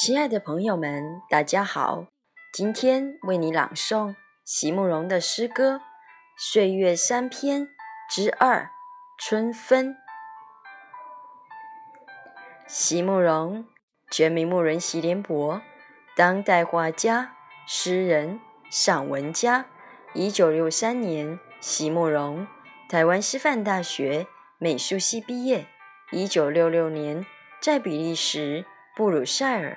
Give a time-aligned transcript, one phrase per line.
[0.00, 2.06] 亲爱的朋友们，大家好！
[2.52, 5.74] 今天为你朗诵席慕容的诗歌
[6.36, 7.66] 《岁月三篇
[8.08, 8.70] 之二
[9.18, 9.94] 春分》。
[12.68, 13.66] 席慕容，
[14.08, 15.60] 全名慕人席联博，
[16.14, 17.34] 当代画家、
[17.66, 18.40] 诗人、
[18.70, 19.66] 散文家。
[20.14, 22.46] 一九六三年，席慕容
[22.88, 24.28] 台湾师范大学
[24.58, 25.66] 美术系毕业。
[26.12, 27.26] 一九六六年，
[27.60, 29.76] 在比利时布鲁塞尔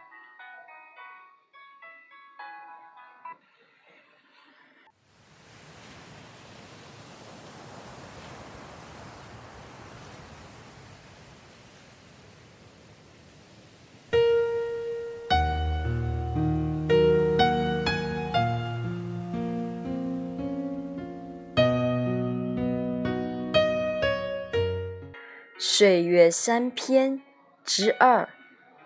[25.63, 27.21] 岁月三篇
[27.63, 28.27] 之二，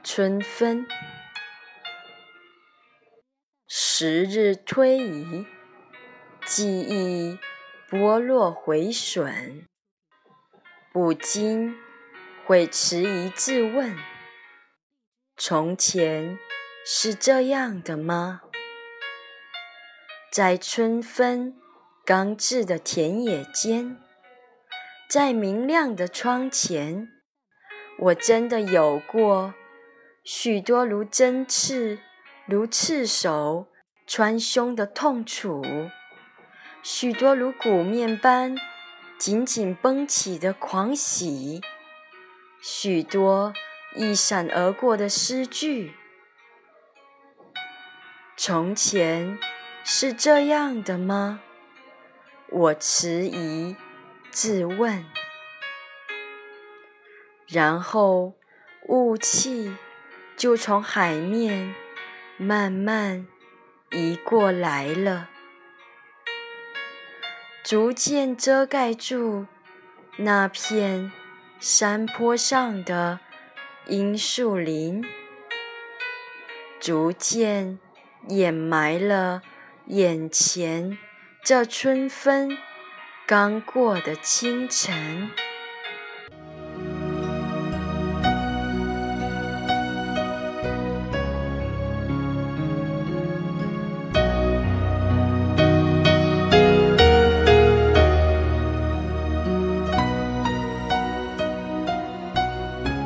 [0.03, 0.85] 春分。
[3.65, 5.45] 时日推移，
[6.43, 7.39] 记忆
[7.89, 9.67] 剥落回损，
[10.91, 11.77] 不禁
[12.45, 13.95] 会迟疑自问：
[15.37, 16.37] 从前
[16.85, 18.41] 是这样的吗？
[20.29, 21.55] 在春分
[22.03, 24.01] 刚至的田野间。
[25.07, 27.07] 在明亮的窗前，
[27.99, 29.53] 我真的有过
[30.23, 31.99] 许多如针刺、
[32.47, 33.67] 如刺手
[34.07, 35.63] 穿胸的痛楚，
[36.81, 38.57] 许多如鼓面般
[39.19, 41.61] 紧紧绷起的狂喜，
[42.59, 43.53] 许多
[43.95, 45.93] 一闪而过的诗句。
[48.35, 49.37] 从前
[49.83, 51.41] 是这样的吗？
[52.49, 53.75] 我迟疑。
[54.35, 55.05] 自问，
[57.47, 58.33] 然后
[58.89, 59.77] 雾气
[60.35, 61.73] 就从海面
[62.35, 63.27] 慢慢
[63.91, 65.29] 移过来了，
[67.63, 69.45] 逐渐遮盖住
[70.17, 71.13] 那片
[71.57, 73.21] 山坡上的
[73.87, 75.01] 樱树林，
[76.81, 77.79] 逐渐
[78.27, 79.41] 掩埋了
[79.85, 80.97] 眼前
[81.41, 82.57] 这春分。
[83.27, 85.31] 刚过的清晨。